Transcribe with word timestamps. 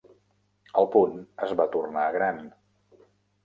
El 0.83 0.89
punt 0.95 1.21
es 1.49 1.55
va 1.61 1.69
tornar 1.77 2.09
gran. 2.19 2.43